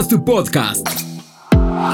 [0.00, 0.88] Haz tu podcast.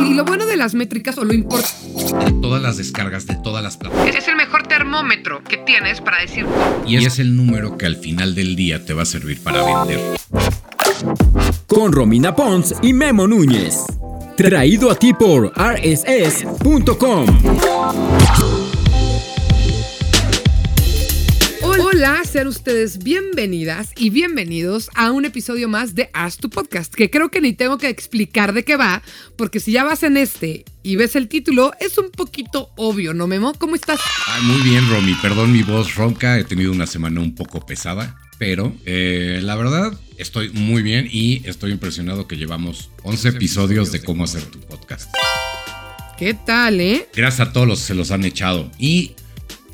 [0.01, 3.65] Y lo bueno de las métricas o lo importante de todas las descargas de todas
[3.65, 4.15] las plataformas.
[4.15, 6.47] es el mejor termómetro que tienes para decir
[6.87, 9.99] Y es el número que al final del día te va a servir para vender.
[11.67, 13.81] Con Romina Pons y Memo Núñez.
[14.37, 17.27] Traído a ti por rss.com.
[21.97, 27.09] Hola, sean ustedes bienvenidas y bienvenidos a un episodio más de Haz tu podcast, que
[27.09, 29.03] creo que ni tengo que explicar de qué va,
[29.35, 33.27] porque si ya vas en este y ves el título, es un poquito obvio, ¿no,
[33.27, 33.55] Memo?
[33.55, 33.99] ¿Cómo estás?
[34.27, 35.15] Ay, muy bien, Romy.
[35.23, 39.99] Perdón mi voz ronca, he tenido una semana un poco pesada, pero eh, la verdad
[40.19, 45.11] estoy muy bien y estoy impresionado que llevamos 11 episodios de cómo hacer tu podcast.
[46.19, 47.09] ¿Qué tal, eh?
[47.17, 49.13] Gracias a todos los que se los han echado y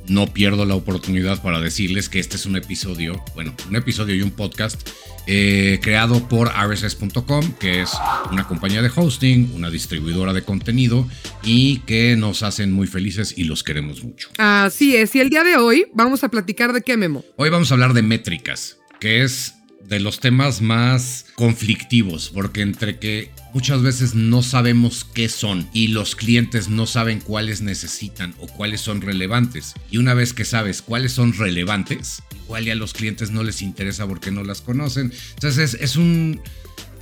[0.09, 4.23] no pierdo la oportunidad para decirles que este es un episodio, bueno, un episodio y
[4.23, 4.89] un podcast
[5.27, 7.91] eh, creado por rss.com, que es
[8.31, 11.09] una compañía de hosting, una distribuidora de contenido
[11.45, 14.31] y que nos hacen muy felices y los queremos mucho.
[14.39, 17.25] Así es, y el día de hoy vamos a platicar de qué, Memo.
[17.37, 19.55] Hoy vamos a hablar de métricas, que es
[19.89, 25.89] de los temas más conflictivos, porque entre que muchas veces no sabemos qué son y
[25.89, 29.75] los clientes no saben cuáles necesitan o cuáles son relevantes.
[29.91, 33.63] Y una vez que sabes cuáles son relevantes, igual ya a los clientes no les
[33.63, 35.13] interesa porque no las conocen.
[35.35, 36.41] Entonces es, un,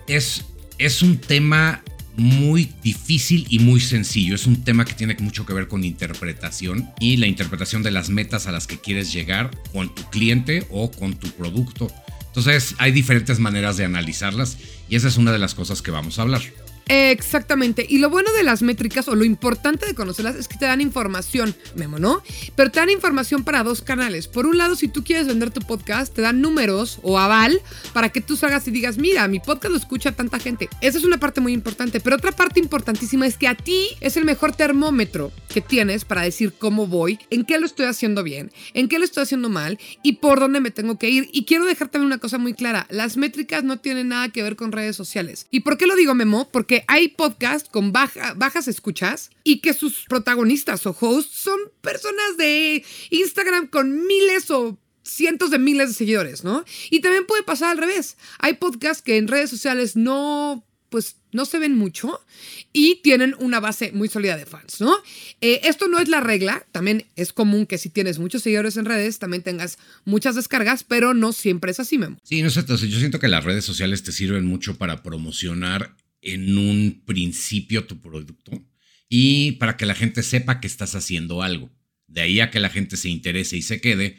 [0.06, 0.44] es,
[0.78, 1.82] es un tema
[2.16, 4.34] muy difícil y muy sencillo.
[4.34, 8.10] Es un tema que tiene mucho que ver con interpretación y la interpretación de las
[8.10, 11.90] metas a las que quieres llegar con tu cliente o con tu producto.
[12.30, 14.56] Entonces hay diferentes maneras de analizarlas
[14.88, 16.42] y esa es una de las cosas que vamos a hablar.
[16.92, 17.86] Exactamente.
[17.88, 20.80] Y lo bueno de las métricas o lo importante de conocerlas es que te dan
[20.80, 22.20] información, Memo, ¿no?
[22.56, 24.26] Pero te dan información para dos canales.
[24.26, 28.08] Por un lado, si tú quieres vender tu podcast, te dan números o aval para
[28.08, 30.68] que tú salgas y digas, mira, mi podcast lo escucha tanta gente.
[30.80, 32.00] Esa es una parte muy importante.
[32.00, 36.22] Pero otra parte importantísima es que a ti es el mejor termómetro que tienes para
[36.22, 39.78] decir cómo voy, en qué lo estoy haciendo bien, en qué lo estoy haciendo mal
[40.02, 41.28] y por dónde me tengo que ir.
[41.32, 42.88] Y quiero dejar también una cosa muy clara.
[42.90, 45.46] Las métricas no tienen nada que ver con redes sociales.
[45.52, 46.48] ¿Y por qué lo digo, Memo?
[46.50, 52.84] Porque hay podcasts con bajas escuchas y que sus protagonistas o hosts son personas de
[53.10, 56.64] Instagram con miles o cientos de miles de seguidores, ¿no?
[56.90, 58.16] Y también puede pasar al revés.
[58.38, 62.20] Hay podcasts que en redes sociales no pues no se ven mucho
[62.72, 64.92] y tienen una base muy sólida de fans, ¿no?
[65.40, 68.84] Eh, esto no es la regla, también es común que si tienes muchos seguidores en
[68.84, 72.18] redes, también tengas muchas descargas, pero no siempre es así, Memo.
[72.24, 76.56] Sí, no sé, yo siento que las redes sociales te sirven mucho para promocionar en
[76.58, 78.64] un principio tu producto
[79.08, 81.70] y para que la gente sepa que estás haciendo algo.
[82.06, 84.18] De ahí a que la gente se interese y se quede,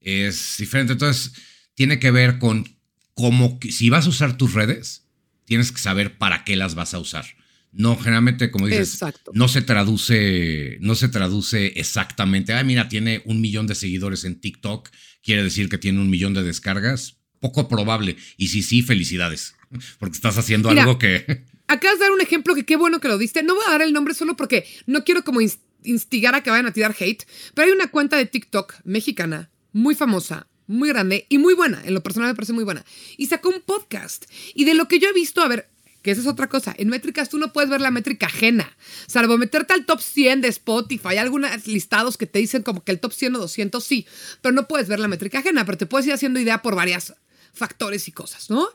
[0.00, 0.94] es diferente.
[0.94, 1.32] Entonces,
[1.74, 2.66] tiene que ver con
[3.14, 5.08] cómo, si vas a usar tus redes,
[5.44, 7.24] tienes que saber para qué las vas a usar.
[7.72, 8.98] No, generalmente, como dices,
[9.32, 12.52] no se traduce, no se traduce exactamente.
[12.52, 14.90] Ah, mira, tiene un millón de seguidores en TikTok,
[15.22, 17.16] quiere decir que tiene un millón de descargas.
[17.38, 18.16] Poco probable.
[18.36, 19.54] Y si sí, felicidades,
[19.98, 21.44] porque estás haciendo algo que.
[21.66, 23.42] Acabas de dar un ejemplo que qué bueno que lo diste.
[23.42, 25.40] No voy a dar el nombre solo porque no quiero como
[25.84, 29.94] instigar a que vayan a tirar hate, pero hay una cuenta de TikTok mexicana muy
[29.94, 31.80] famosa, muy grande y muy buena.
[31.84, 32.84] En lo personal me parece muy buena.
[33.16, 34.24] Y sacó un podcast.
[34.52, 35.68] Y de lo que yo he visto, a ver,
[36.02, 36.74] que esa es otra cosa.
[36.76, 38.76] En métricas tú no puedes ver la métrica ajena.
[39.06, 41.08] Salvo meterte al top 100 de Spotify.
[41.08, 44.06] Hay algunos listados que te dicen como que el top 100 o 200 sí.
[44.40, 45.64] Pero no puedes ver la métrica ajena.
[45.64, 47.14] Pero te puedes ir haciendo idea por varias
[47.52, 48.68] factores y cosas, ¿no?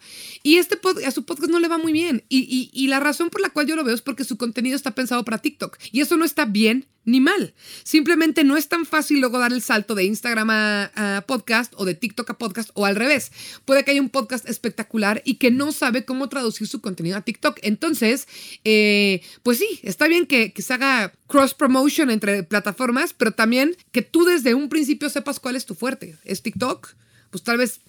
[0.43, 2.23] Y este a su podcast no le va muy bien.
[2.29, 5.25] Y, la razón por la cual yo lo veo es porque su contenido está pensado
[5.25, 5.77] para TikTok.
[5.91, 7.53] Y eso no está bien ni mal.
[7.83, 11.95] Simplemente no es tan fácil luego dar el salto de Instagram a, podcast o de
[11.95, 13.31] TikTok a podcast o al revés.
[13.65, 17.21] Puede que haya un podcast espectacular y que no sabe cómo traducir su contenido a
[17.21, 17.59] TikTok.
[17.61, 18.27] Entonces,
[18.63, 23.75] eh, pues sí, está bien que, que se haga cross promotion entre plataformas, pero también
[23.91, 26.17] que tú desde un principio sepas cuál es tu fuerte.
[26.23, 26.93] ¿Es TikTok?
[27.29, 27.81] Pues tal vez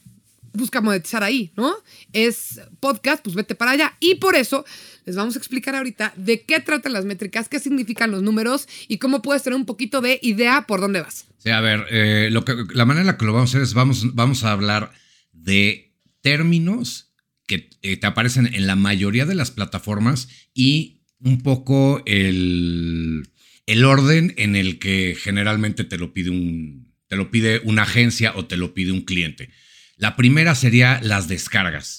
[0.57, 1.75] busca monetizar ahí, ¿no?
[2.13, 3.97] Es podcast, pues vete para allá.
[4.01, 4.65] Y por eso
[5.05, 8.99] les vamos a explicar ahorita de qué tratan las métricas, qué significan los números y
[8.99, 11.27] cómo puedes tener un poquito de idea por dónde vas.
[11.39, 13.63] Sí, a ver, eh, lo que, la manera en la que lo vamos a hacer
[13.63, 14.93] es vamos, vamos a hablar
[15.33, 17.13] de términos
[17.47, 23.29] que eh, te aparecen en la mayoría de las plataformas y un poco el,
[23.67, 28.33] el orden en el que generalmente te lo pide un, te lo pide una agencia
[28.37, 29.51] o te lo pide un cliente.
[29.99, 31.97] La primera sería las descargas.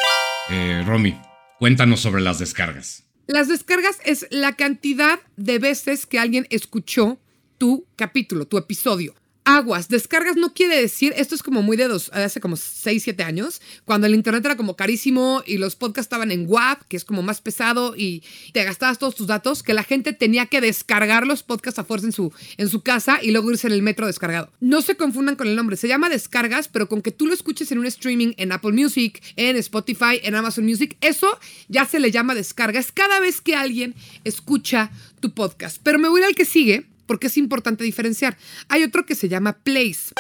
[0.52, 1.20] Eh, Romy,
[1.58, 3.06] cuéntanos sobre las descargas.
[3.26, 7.20] Las descargas es la cantidad de veces que alguien escuchó
[7.58, 9.16] tu capítulo, tu episodio.
[9.48, 9.88] Aguas.
[9.88, 13.62] Descargas no quiere decir, esto es como muy de dos, hace como 6, 7 años,
[13.86, 17.22] cuando el internet era como carísimo y los podcasts estaban en WAP, que es como
[17.24, 21.44] más pesado y te gastabas todos tus datos, que la gente tenía que descargar los
[21.44, 24.52] podcasts a fuerza en su, en su casa y luego irse en el metro descargado.
[24.60, 27.72] No se confundan con el nombre, se llama descargas, pero con que tú lo escuches
[27.72, 31.40] en un streaming en Apple Music, en Spotify, en Amazon Music, eso
[31.70, 32.82] ya se le llama descarga.
[32.82, 33.96] Es cada vez que alguien
[34.26, 34.92] escucha
[35.22, 35.78] tu podcast.
[35.84, 38.38] Pero me voy al que sigue porque es importante diferenciar.
[38.70, 40.14] Hay otro que se llama Place.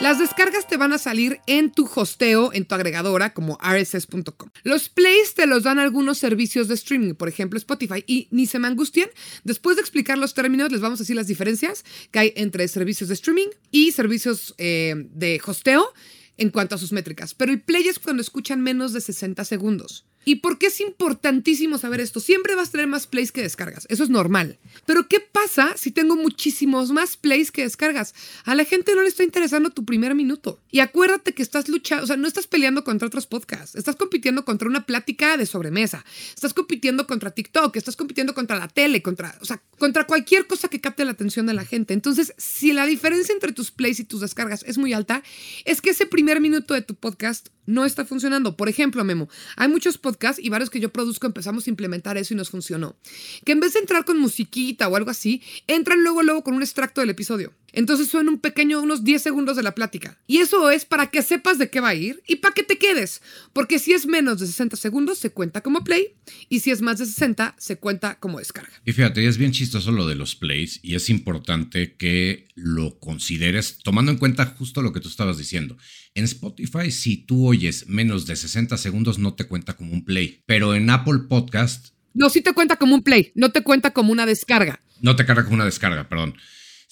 [0.00, 4.50] Las descargas te van a salir en tu hosteo, en tu agregadora, como rss.com.
[4.64, 8.58] Los plays te los dan algunos servicios de streaming, por ejemplo Spotify, y ni se
[8.58, 9.08] me angustien.
[9.44, 13.08] Después de explicar los términos, les vamos a decir las diferencias que hay entre servicios
[13.08, 15.92] de streaming y servicios eh, de hosteo
[16.36, 17.34] en cuanto a sus métricas.
[17.34, 20.04] Pero el play es cuando escuchan menos de 60 segundos.
[20.24, 22.20] ¿Y por qué es importantísimo saber esto?
[22.20, 24.58] Siempre vas a tener más plays que descargas, eso es normal.
[24.86, 28.14] Pero ¿qué pasa si tengo muchísimos más plays que descargas?
[28.44, 30.60] A la gente no le está interesando tu primer minuto.
[30.70, 34.44] Y acuérdate que estás luchando, o sea, no estás peleando contra otros podcasts, estás compitiendo
[34.44, 36.04] contra una plática de sobremesa,
[36.34, 40.68] estás compitiendo contra TikTok, estás compitiendo contra la tele, contra, o sea, contra cualquier cosa
[40.68, 41.94] que capte la atención de la gente.
[41.94, 45.22] Entonces, si la diferencia entre tus plays y tus descargas es muy alta,
[45.64, 48.56] es que ese primer minuto de tu podcast no está funcionando.
[48.56, 52.34] Por ejemplo, Memo, hay muchos podcasts y varios que yo produzco empezamos a implementar eso
[52.34, 52.96] y nos funcionó.
[53.44, 56.62] Que en vez de entrar con musiquita o algo así, entran luego luego con un
[56.62, 57.52] extracto del episodio.
[57.74, 60.16] Entonces suena un pequeño, unos 10 segundos de la plática.
[60.28, 62.78] Y eso es para que sepas de qué va a ir y para que te
[62.78, 63.20] quedes.
[63.52, 66.14] Porque si es menos de 60 segundos, se cuenta como play.
[66.48, 68.70] Y si es más de 60, se cuenta como descarga.
[68.84, 73.78] Y fíjate, es bien chistoso lo de los plays y es importante que lo consideres
[73.82, 75.76] tomando en cuenta justo lo que tú estabas diciendo.
[76.14, 80.42] En Spotify, si tú oyes menos de 60 segundos, no te cuenta como un play.
[80.46, 81.88] Pero en Apple Podcast...
[82.14, 84.80] No, sí te cuenta como un play, no te cuenta como una descarga.
[85.00, 86.36] No te carga como una descarga, perdón.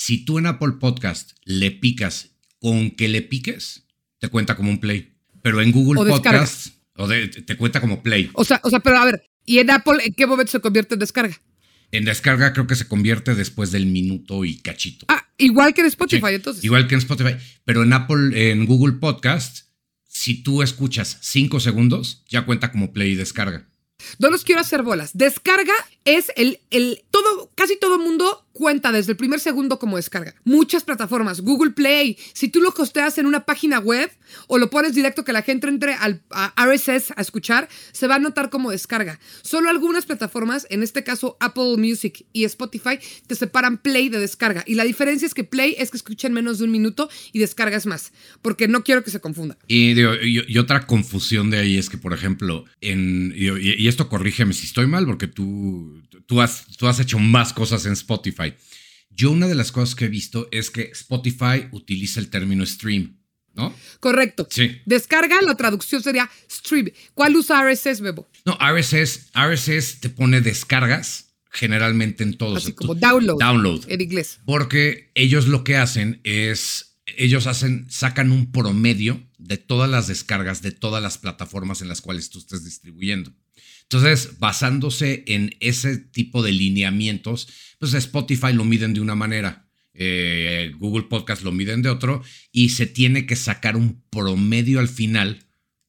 [0.04, 3.84] Si tú en Apple Podcast le picas con que le piques,
[4.18, 5.12] te cuenta como un play.
[5.42, 6.04] Pero en Google O.
[6.04, 8.28] Podcast o de- te cuenta como play.
[8.32, 10.94] O sea, o sea, pero a ver, ¿y en Apple en qué momento se convierte
[10.94, 11.40] en descarga?
[11.92, 15.06] En descarga creo que se convierte después del minuto y cachito.
[15.08, 16.64] Ah, igual que en Spotify, Sí, entonces.
[16.64, 17.36] Igual que en Spotify.
[17.64, 19.68] Pero en Apple, en Google Podcast,
[20.08, 23.68] si tú escuchas 5 segundos, ya cuenta como play y descarga.
[24.18, 25.12] No los quiero hacer bolas.
[25.14, 30.36] Descarga es el, el todo, casi todo mundo cuenta desde el primer segundo como descarga.
[30.44, 34.08] Muchas plataformas, Google Play, si tú lo hosteas en una página web
[34.46, 38.14] o lo pones directo que la gente entre al a RSS a escuchar, se va
[38.14, 39.18] a notar como descarga.
[39.42, 44.62] Solo algunas plataformas, en este caso Apple Music y Spotify, te separan Play de descarga.
[44.64, 47.76] Y la diferencia es que Play es que escuchen menos de un minuto y descarga
[47.76, 48.12] es más,
[48.42, 49.58] porque no quiero que se confunda.
[49.66, 54.66] Y otra confusión de ahí es que, por ejemplo, en, y, y esto corrígeme si
[54.66, 58.51] estoy mal, porque tú, tú, has, tú has hecho más cosas en Spotify.
[59.10, 63.18] Yo una de las cosas que he visto es que Spotify utiliza el término stream,
[63.54, 63.74] ¿no?
[64.00, 64.48] Correcto.
[64.50, 64.80] Sí.
[64.86, 66.90] Descarga, la traducción sería stream.
[67.14, 68.28] ¿Cuál usa RSS, Bebo?
[68.44, 72.64] No, RSS, RSS te pone descargas generalmente en todos.
[72.64, 73.38] Así como download.
[73.38, 73.84] Download.
[73.88, 74.40] En inglés.
[74.46, 80.62] Porque ellos lo que hacen es, ellos hacen, sacan un promedio de todas las descargas
[80.62, 83.32] de todas las plataformas en las cuales tú estés distribuyendo.
[83.92, 87.46] Entonces, basándose en ese tipo de lineamientos,
[87.78, 92.70] pues Spotify lo miden de una manera, eh, Google Podcast lo miden de otro, y
[92.70, 95.44] se tiene que sacar un promedio al final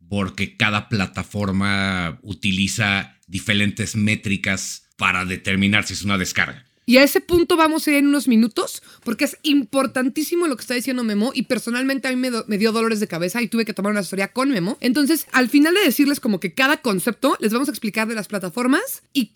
[0.10, 6.66] porque cada plataforma utiliza diferentes métricas para determinar si es una descarga.
[6.86, 10.62] Y a ese punto vamos a ir en unos minutos, porque es importantísimo lo que
[10.62, 13.74] está diciendo Memo y personalmente a mí me, dio dolores de cabeza y tuve que
[13.74, 14.78] tomar una asesoría con Memo.
[14.82, 18.28] Entonces, al final de decirles como que cada concepto, les vamos a explicar de las
[18.28, 19.32] plataformas y,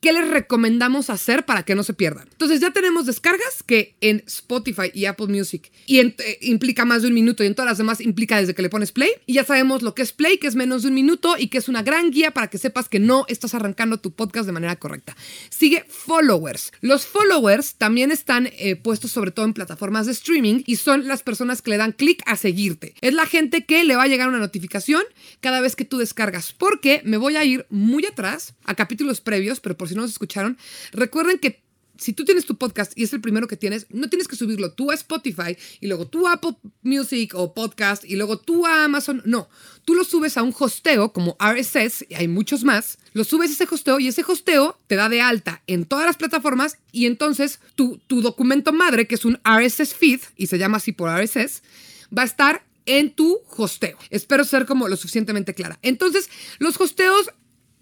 [0.00, 2.28] qué les recomendamos hacer para que no se pierdan.
[2.32, 7.08] Entonces, ya tenemos descargas que en Spotify y Apple Music y eh, implica más de
[7.08, 9.10] un minuto y en todas las demás implica desde que le pones play.
[9.26, 11.58] Y ya sabemos lo que es play, que es menos de un minuto y que
[11.58, 14.76] es una gran guía para que sepas que no estás arrancando tu podcast de manera
[14.76, 15.16] correcta.
[15.50, 16.72] Sigue followers.
[16.88, 21.22] Los followers también están eh, puestos sobre todo en plataformas de streaming y son las
[21.22, 22.94] personas que le dan clic a seguirte.
[23.02, 25.02] Es la gente que le va a llegar una notificación
[25.40, 26.54] cada vez que tú descargas.
[26.54, 30.12] Porque me voy a ir muy atrás a capítulos previos, pero por si no los
[30.12, 30.56] escucharon,
[30.92, 31.62] recuerden que
[31.98, 34.72] si tú tienes tu podcast y es el primero que tienes, no tienes que subirlo
[34.72, 38.84] tú a Spotify y luego tú a Apple Music o Podcast y luego tú a
[38.84, 39.20] Amazon.
[39.24, 39.48] No,
[39.84, 42.98] tú lo subes a un hosteo como RSS, y hay muchos más.
[43.12, 46.16] Lo subes a ese hosteo y ese hosteo te da de alta en todas las
[46.16, 50.76] plataformas y entonces tu, tu documento madre, que es un RSS feed y se llama
[50.76, 51.62] así por RSS,
[52.16, 53.98] va a estar en tu hosteo.
[54.10, 55.78] Espero ser como lo suficientemente clara.
[55.82, 57.30] Entonces, los hosteos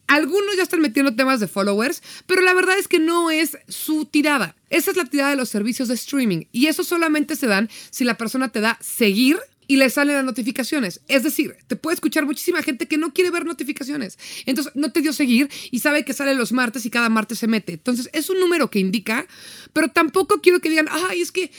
[0.07, 4.05] Algunos ya están metiendo temas de followers, pero la verdad es que no es su
[4.05, 4.57] tirada.
[4.71, 8.05] Esa es la tirada de los servicios de streaming y eso solamente se dan si
[8.05, 11.01] la persona te da seguir y le salen las notificaciones.
[11.09, 14.19] Es decir, te puede escuchar muchísima gente que no quiere ver notificaciones.
[14.47, 17.49] Entonces, no te dio seguir y sabe que sale los martes y cada martes se
[17.49, 17.73] mete.
[17.73, 19.27] Entonces, es un número que indica,
[19.73, 21.51] pero tampoco quiero que digan, ay, es que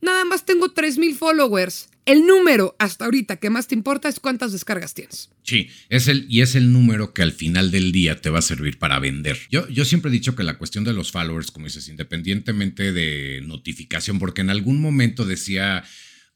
[0.00, 1.88] nada más tengo 3.000 followers.
[2.06, 5.30] El número hasta ahorita que más te importa es cuántas descargas tienes.
[5.42, 8.42] Sí, es el, y es el número que al final del día te va a
[8.42, 9.38] servir para vender.
[9.50, 13.42] Yo, yo siempre he dicho que la cuestión de los followers, como dices, independientemente de
[13.44, 15.84] notificación, porque en algún momento decía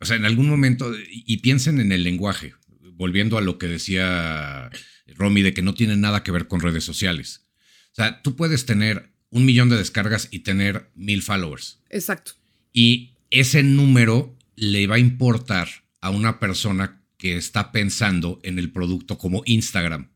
[0.00, 2.54] o sea, en algún momento, y piensen en el lenguaje,
[2.94, 4.70] volviendo a lo que decía
[5.08, 7.46] Romy, de que no tiene nada que ver con redes sociales.
[7.92, 11.82] O sea, tú puedes tener un millón de descargas y tener mil followers.
[11.90, 12.32] Exacto.
[12.72, 15.68] Y ese número le va a importar
[16.02, 20.10] a una persona que está pensando en el producto como Instagram,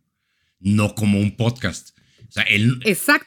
[0.60, 1.98] no como un podcast.
[2.28, 2.78] O sea, el,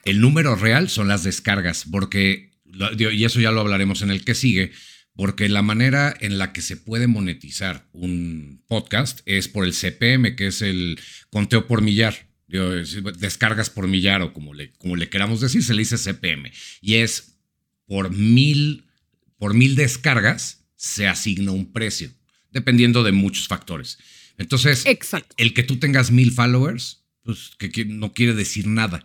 [0.04, 2.52] el número real son las descargas, porque,
[2.96, 4.70] y eso ya lo hablaremos en el que sigue,
[5.16, 10.36] porque la manera en la que se puede monetizar un podcast es por el CPM,
[10.36, 15.40] que es el conteo por millar, descargas por millar o como le, como le queramos
[15.40, 16.52] decir, se le dice CPM.
[16.80, 17.40] Y es
[17.86, 18.84] por mil,
[19.36, 22.10] por mil descargas se asigna un precio,
[22.50, 23.98] dependiendo de muchos factores.
[24.38, 24.86] Entonces,
[25.36, 29.04] el que tú tengas mil followers, pues que no quiere decir nada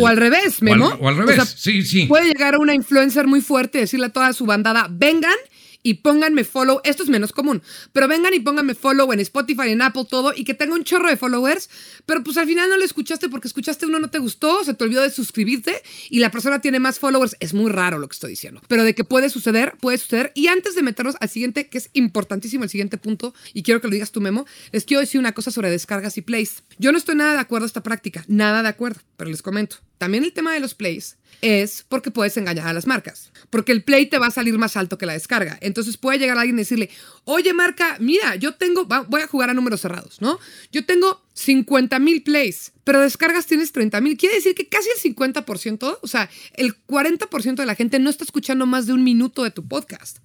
[0.00, 0.88] o al revés, Memo.
[1.00, 2.06] O al, revés, sí, sí.
[2.06, 5.34] Puede llegar a una influencer muy fuerte y decirle a toda su bandada, vengan
[5.82, 6.80] y pónganme follow.
[6.84, 10.44] Esto es menos común, pero vengan y pónganme follow en Spotify, en Apple, todo, y
[10.44, 11.68] que tenga un chorro de followers,
[12.06, 14.84] pero pues al final no lo escuchaste porque escuchaste uno, no te gustó, se te
[14.84, 17.36] olvidó de suscribirte y la persona tiene más followers.
[17.40, 20.32] Es muy raro lo que estoy diciendo, pero de que puede suceder, puede suceder.
[20.34, 23.88] Y antes de meternos al siguiente, que es importantísimo el siguiente punto, y quiero que
[23.88, 26.62] lo digas tú, Memo, les quiero decir una cosa sobre descargas y plays.
[26.78, 29.76] Yo no estoy nada de acuerdo a esta práctica, nada de acuerdo, pero les comento.
[29.98, 33.30] También el tema de los plays es porque puedes engañar a las marcas.
[33.50, 35.58] Porque el play te va a salir más alto que la descarga.
[35.60, 36.90] Entonces puede llegar alguien y decirle,
[37.24, 40.38] oye marca, mira, yo tengo, voy a jugar a números cerrados, ¿no?
[40.72, 44.16] Yo tengo 50 mil plays, pero descargas tienes 30 mil.
[44.16, 48.24] Quiere decir que casi el 50%, o sea, el 40% de la gente no está
[48.24, 50.18] escuchando más de un minuto de tu podcast.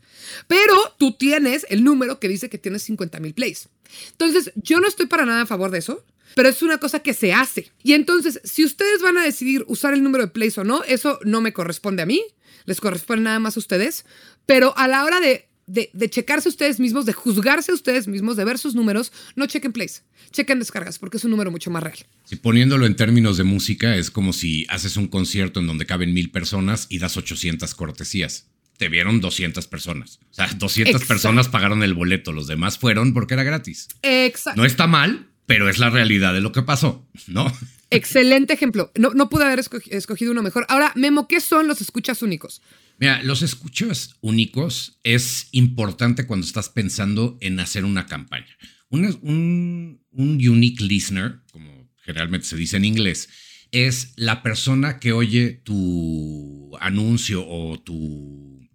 [0.48, 3.70] Pero tú tienes el número que dice que tienes 50 mil plays.
[4.12, 6.03] Entonces, yo no estoy para nada a favor de eso
[6.36, 7.72] pero es una cosa que se hace.
[7.84, 11.20] Y entonces, si ustedes van a decidir usar el número de plays o no, eso
[11.24, 12.24] no me corresponde a mí,
[12.65, 14.06] les corresponde nada más a ustedes,
[14.46, 18.58] pero a la hora de, de, checarse ustedes mismos, de juzgarse ustedes mismos, de ver
[18.58, 22.00] sus números, no chequen plays, chequen descargas, porque es un número mucho más real.
[22.25, 26.13] Si poniéndolo en términos de música, es como si haces un concierto en donde caben
[26.13, 30.20] mil personas y das 800 cortesías te vieron 200 personas.
[30.32, 33.88] O sea, 200 personas pagaron el boleto, los demás fueron porque era gratis.
[34.01, 34.60] Exacto.
[34.60, 37.45] No está mal, pero es la realidad de lo que pasó, ¿no?
[37.91, 38.91] Excelente ejemplo.
[38.98, 40.65] No, no pude haber escogido uno mejor.
[40.67, 42.63] Ahora, Memo, ¿qué son los escuchas únicos?
[42.98, 48.57] Mira, los escuchas únicos es importante cuando estás pensando en hacer una campaña.
[48.89, 53.29] Un, un, un unique listener, como generalmente se dice en inglés,
[53.72, 58.67] es la persona que oye tu anuncio o tu,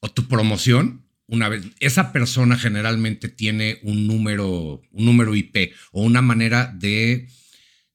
[0.00, 6.02] o tu promoción una vez, esa persona generalmente tiene un número, un número IP o
[6.02, 7.28] una manera de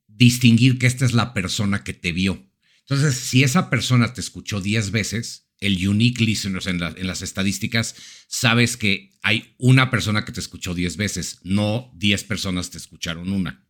[0.08, 2.50] distinguir que esta es la persona que te vio.
[2.82, 7.96] Entonces, si esa persona te escuchó 10 veces, el unique listeners en, en, las estadísticas,
[8.28, 13.32] sabes que hay una persona que te escuchó 10 veces, no 10 personas te escucharon
[13.32, 13.69] una.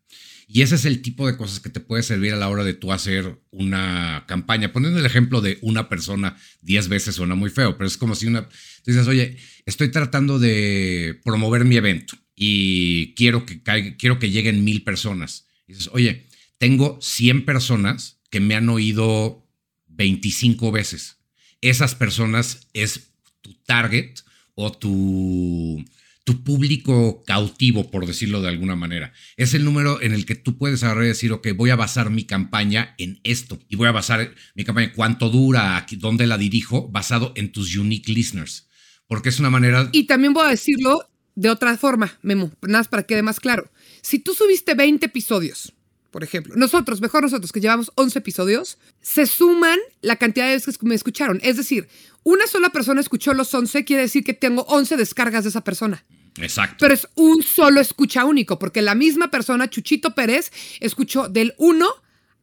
[0.51, 2.73] Y ese es el tipo de cosas que te puede servir a la hora de
[2.73, 4.73] tú hacer una campaña.
[4.73, 8.25] Poniendo el ejemplo de una persona 10 veces suena muy feo, pero es como si
[8.25, 8.49] una...
[8.83, 9.37] Dices, oye,
[9.67, 13.61] estoy tratando de promover mi evento y quiero que,
[13.99, 15.45] quiero que lleguen mil personas.
[15.67, 16.25] dices, oye,
[16.57, 19.47] tengo 100 personas que me han oído
[19.85, 21.17] 25 veces.
[21.61, 24.15] Esas personas es tu target
[24.55, 25.85] o tu
[26.29, 29.13] tu público cautivo, por decirlo de alguna manera.
[29.35, 32.11] Es el número en el que tú puedes agarrar y decir, ok, voy a basar
[32.11, 33.57] mi campaña en esto.
[33.67, 38.13] Y voy a basar mi campaña, cuánto dura, dónde la dirijo, basado en tus unique
[38.13, 38.69] listeners.
[39.07, 39.89] Porque es una manera...
[39.91, 43.39] Y también voy a decirlo de otra forma, Memo, nada más para que quede más
[43.39, 43.71] claro.
[44.03, 45.73] Si tú subiste 20 episodios,
[46.11, 50.77] por ejemplo, nosotros, mejor nosotros que llevamos 11 episodios, se suman la cantidad de veces
[50.77, 51.39] que me escucharon.
[51.41, 51.87] Es decir,
[52.21, 56.05] una sola persona escuchó los 11, quiere decir que tengo 11 descargas de esa persona.
[56.37, 56.77] Exacto.
[56.79, 61.87] Pero es un solo escucha único, porque la misma persona, Chuchito Pérez, escuchó del 1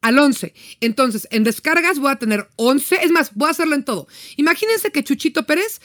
[0.01, 0.53] al 11.
[0.81, 2.99] Entonces, en descargas voy a tener 11.
[3.03, 4.07] Es más, voy a hacerlo en todo.
[4.35, 5.81] Imagínense que Chuchito Pérez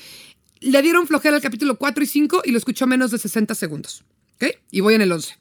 [0.60, 4.04] le dieron flojera al capítulo 4 y 5 y lo escuchó menos de 60 segundos.
[4.36, 4.56] ¿Ok?
[4.70, 5.36] Y voy en el 11.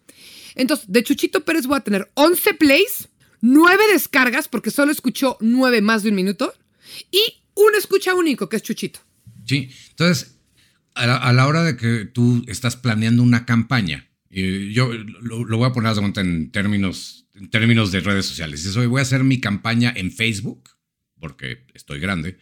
[0.56, 3.10] Entonces, de Chuchito Pérez voy a tener 11 plays
[3.42, 6.54] nueve descargas porque solo escuchó nueve más de un minuto
[7.12, 9.00] y un escucha único que es Chuchito.
[9.46, 10.36] Sí, entonces,
[10.96, 15.94] a la, hora de que tú estás planeando una campaña, yo lo, voy a poner
[16.18, 18.66] en términos, en términos de redes sociales.
[18.66, 20.70] Eso, voy a hacer mi campaña en Facebook,
[21.20, 22.38] porque estoy grande,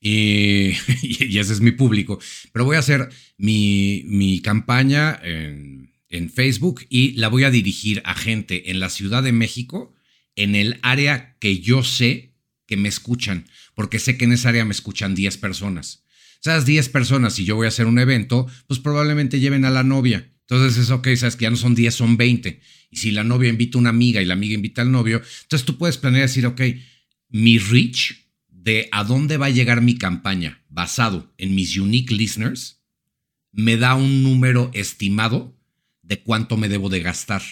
[0.00, 0.70] y,
[1.38, 2.18] ese es mi público,
[2.52, 8.14] pero voy a hacer mi, campaña en, en Facebook y la voy a dirigir a
[8.14, 9.94] gente en la Ciudad de México,
[10.36, 12.34] en el área que yo sé
[12.66, 16.05] que me escuchan, porque sé que en esa área me escuchan 10 personas.
[16.40, 19.82] Esas 10 personas, si yo voy a hacer un evento, pues probablemente lleven a la
[19.82, 20.32] novia.
[20.40, 22.60] Entonces es ok, sabes que ya no son 10, son 20.
[22.90, 25.66] Y si la novia invita a una amiga y la amiga invita al novio, entonces
[25.66, 26.60] tú puedes planear decir, ok,
[27.28, 32.76] mi reach de a dónde va a llegar mi campaña basado en mis unique listeners
[33.56, 35.58] me da un número estimado
[36.02, 37.42] de cuánto me debo de gastar,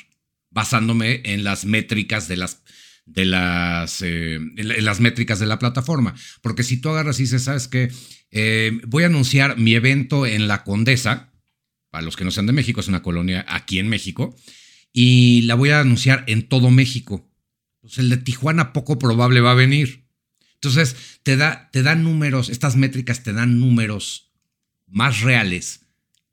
[0.51, 2.63] basándome en las métricas de las
[3.07, 6.15] de las, eh, las métricas de la plataforma.
[6.43, 7.91] Porque si tú agarras y dices, ¿sabes qué?
[8.31, 11.33] Eh, voy a anunciar mi evento en La Condesa,
[11.91, 14.37] para los que no sean de México, es una colonia aquí en México,
[14.93, 17.31] y la voy a anunciar en todo México.
[17.81, 20.05] Pues el de Tijuana poco probable va a venir.
[20.55, 24.33] Entonces, te da, te dan números, estas métricas te dan números
[24.87, 25.81] más reales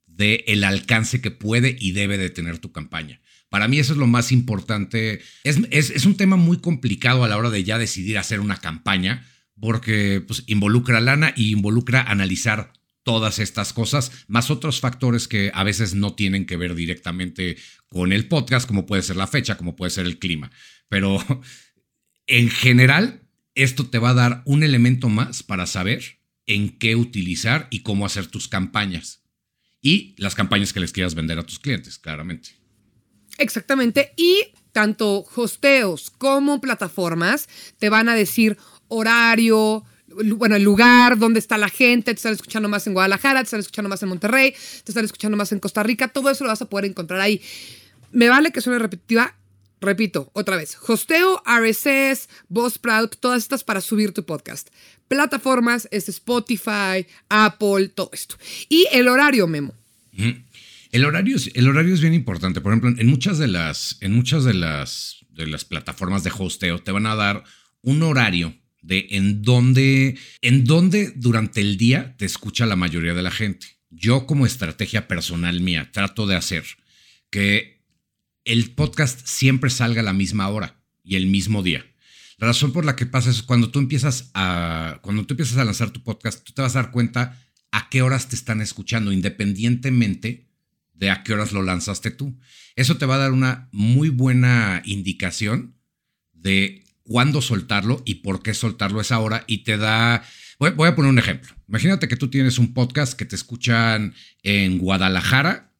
[0.05, 3.21] de el alcance que puede y debe de tener tu campaña.
[3.51, 5.19] Para mí eso es lo más importante.
[5.43, 9.27] Es, es, un tema muy complicado a la hora de ya decidir hacer una campaña,
[9.59, 12.71] porque pues, involucra lana y involucra analizar
[13.03, 18.13] todas estas cosas, más otros factores que a veces no tienen que ver directamente con
[18.13, 20.49] el podcast, como puede ser la fecha, como puede ser el clima.
[20.87, 21.19] Pero
[22.27, 27.67] en general, esto te va a dar un elemento más para saber en qué utilizar
[27.69, 29.25] y cómo hacer tus campañas.
[29.81, 32.60] Y las campañas que les quieras vender a tus clientes, claramente.
[33.37, 34.13] Exactamente.
[34.17, 37.47] Y tanto hosteos como plataformas
[37.77, 38.57] te van a decir
[38.87, 43.45] horario, bueno, el lugar, dónde está la gente, te están escuchando más en Guadalajara, te
[43.45, 46.49] están escuchando más en Monterrey, te están escuchando más en Costa Rica, todo eso lo
[46.49, 47.41] vas a poder encontrar ahí.
[48.11, 49.35] Me vale que suene repetitiva,
[49.79, 54.69] repito, otra vez, hosteo, RSS, Buzzsprout, todas estas para subir tu podcast.
[55.07, 58.35] Plataformas es Spotify, Apple, todo esto.
[58.69, 59.73] Y el horario, Memo.
[60.91, 62.59] El horario, es, el horario es bien importante.
[62.59, 66.79] Por ejemplo, en muchas de las, en muchas de las, de las plataformas de hosteo
[66.79, 67.43] te van a dar
[67.81, 73.21] un horario de en dónde, en dónde durante el día te escucha la mayoría de
[73.21, 73.67] la gente.
[73.89, 76.65] Yo como estrategia personal mía trato de hacer
[77.29, 77.81] que
[78.43, 81.85] el podcast siempre salga a la misma hora y el mismo día.
[82.37, 85.65] La razón por la que pasa es cuando tú empiezas a cuando tú empiezas a
[85.65, 87.39] lanzar tu podcast, tú te vas a dar cuenta
[87.71, 90.50] a qué horas te están escuchando independientemente
[91.01, 92.37] de a qué horas lo lanzaste tú.
[92.75, 95.75] Eso te va a dar una muy buena indicación
[96.31, 100.23] de cuándo soltarlo y por qué soltarlo a esa hora y te da...
[100.59, 101.55] Voy, a poner un ejemplo.
[101.67, 105.73] Imagínate que tú tienes un podcast que te escuchan en Guadalajara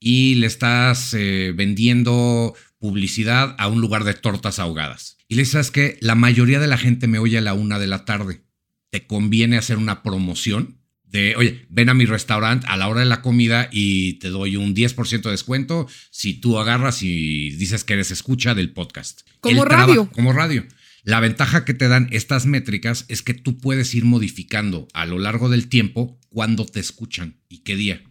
[0.00, 5.18] y le estás eh, vendiendo publicidad a un lugar de tortas ahogadas.
[5.28, 7.86] Y le dices que la mayoría de la gente me oye a la una de
[7.86, 8.40] la tarde.
[8.88, 10.78] ¿Te conviene hacer una promoción?
[11.14, 14.56] De, oye, ven a mi restaurante a la hora de la comida y te doy
[14.56, 19.20] un 10% de descuento si tú agarras y dices que eres escucha del podcast.
[19.38, 20.10] Como radio.
[20.10, 20.66] como radio.
[21.04, 25.20] La ventaja que te dan estas métricas es que tú puedes ir modificando a lo
[25.20, 28.02] largo del tiempo cuándo te escuchan y qué día.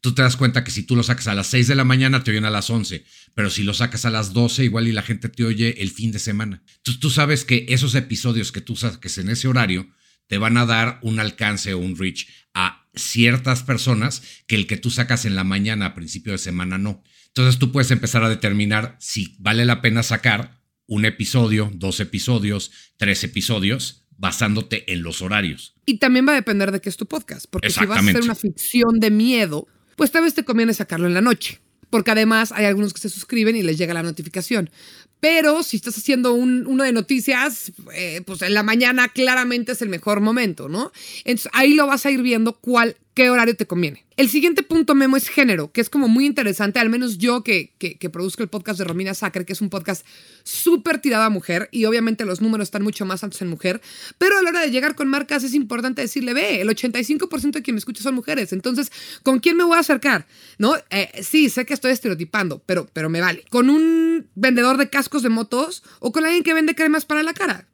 [0.00, 2.22] Tú te das cuenta que si tú lo sacas a las 6 de la mañana
[2.22, 5.02] te oyen a las 11, pero si lo sacas a las 12 igual y la
[5.02, 6.62] gente te oye el fin de semana.
[6.76, 9.88] Entonces tú sabes que esos episodios que tú saques en ese horario
[10.28, 14.76] te van a dar un alcance o un reach a ciertas personas que el que
[14.76, 17.02] tú sacas en la mañana a principio de semana no.
[17.28, 22.70] Entonces tú puedes empezar a determinar si vale la pena sacar un episodio, dos episodios,
[22.96, 25.74] tres episodios, basándote en los horarios.
[25.86, 28.22] Y también va a depender de qué es tu podcast, porque si vas a hacer
[28.22, 31.60] una ficción de miedo, pues tal vez te conviene sacarlo en la noche
[31.90, 34.70] porque además hay algunos que se suscriben y les llega la notificación.
[35.20, 39.82] Pero si estás haciendo un, uno de noticias, eh, pues en la mañana claramente es
[39.82, 40.92] el mejor momento, ¿no?
[41.24, 44.04] Entonces ahí lo vas a ir viendo cuál, qué horario te conviene.
[44.16, 47.72] El siguiente punto, Memo, es género, que es como muy interesante, al menos yo que,
[47.76, 50.06] que, produzco el podcast de Romina Sacre, que es un podcast
[50.44, 53.80] súper tirado a mujer, y obviamente los números están mucho más altos en mujer,
[54.18, 57.62] pero a la hora de llegar con marcas es importante decirle, ve, el 85% de
[57.62, 58.92] quien me escucha son mujeres, entonces,
[59.24, 60.28] ¿con quién me voy a acercar?
[60.58, 60.76] ¿No?
[60.90, 63.44] Eh, sí, sé que estoy estereotipando, pero, pero me vale.
[63.50, 67.34] ¿Con un vendedor de cascos de motos o con alguien que vende cremas para la
[67.34, 67.67] cara?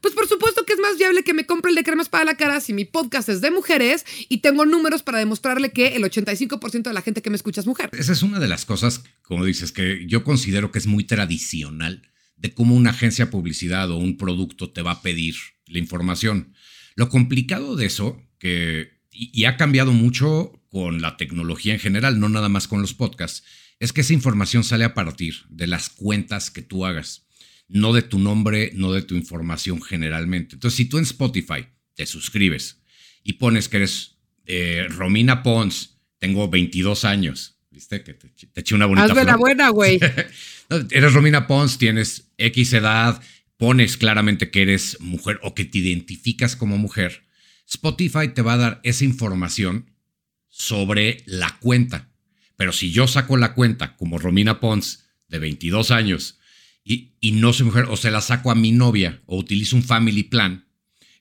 [0.00, 2.36] Pues por supuesto que es más viable que me compre el de cremas para la
[2.36, 6.82] cara si mi podcast es de mujeres y tengo números para demostrarle que el 85%
[6.82, 7.90] de la gente que me escucha es mujer.
[7.92, 12.02] Esa es una de las cosas, como dices, que yo considero que es muy tradicional
[12.36, 15.34] de cómo una agencia de publicidad o un producto te va a pedir
[15.66, 16.54] la información.
[16.94, 22.28] Lo complicado de eso, que y, ha cambiado mucho con la tecnología en general, no
[22.28, 23.44] nada más con los podcasts,
[23.78, 27.25] es que esa información sale a partir de las cuentas que tú hagas,
[27.68, 30.56] no de tu nombre, no de tu información generalmente.
[30.56, 32.80] Entonces, si tú en Spotify te suscribes
[33.22, 38.02] y pones que eres eh, Romina Pons, tengo 22 años, ¿viste?
[38.02, 39.98] Que te, eché una bonita Hazme la buena, güey.
[40.90, 43.20] eres Romina Pons, tienes X edad,
[43.56, 47.24] pones claramente que eres mujer o que te identificas como mujer,
[47.68, 49.90] Spotify te va a dar esa información
[50.48, 52.08] sobre la cuenta.
[52.56, 56.38] Pero si yo saco la cuenta como Romina Pons de 22 años
[56.86, 60.22] y, no soy mujer o se la saco a mi novia o utilizo un family
[60.22, 60.68] plan,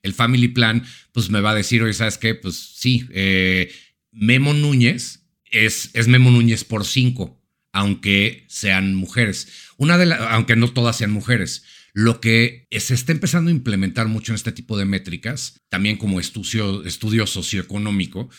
[0.04, 2.36] el family plan pues me va a decir, oye, ¿sabes qué?
[2.36, 3.74] Pues sí, eh,
[4.12, 7.42] Memo Núñez es, es Memo Núñez por 5,
[7.74, 9.48] aunque sean mujeres.
[9.78, 11.64] Una de aunque no todas sean mujeres.
[11.94, 16.20] Lo que se está empezando a implementar mucho en este tipo de métricas, también como
[16.20, 18.30] estudio, estudio socioeconómico,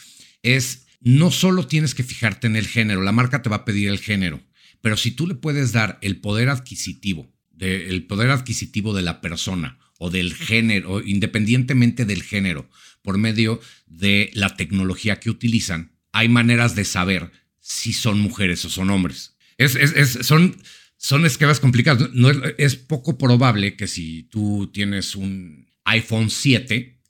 [0.42, 3.88] es no solo tienes que fijarte en el género, la marca te va a pedir
[3.88, 4.42] el género,
[4.80, 9.78] pero si tú le puedes dar el poder adquisitivo, el poder adquisitivo de la persona
[9.98, 12.68] o del género, independientemente del género,
[13.02, 18.70] por medio de la tecnología que utilizan, hay maneras de saber si son mujeres o
[18.70, 19.36] son hombres.
[19.58, 20.56] Es, son,
[20.96, 22.10] son esquemas complicados.
[22.14, 27.00] No, es, poco probable que si tú tienes un iPhone 7,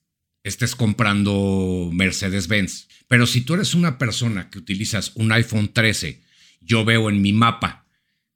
[0.45, 2.89] estés comprando Mercedes-Benz.
[3.09, 6.23] Pero si tú eres una persona que utilizas un iPhone 13,
[6.67, 7.87] yo veo en mi mapa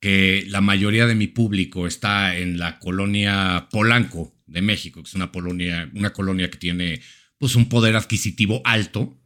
[0.00, 5.14] que la mayoría de mi público está en la colonia Polanco de México, que es
[5.14, 7.02] una, colonia, una colonia que tiene
[7.38, 9.18] pues, un poder adquisitivo alto.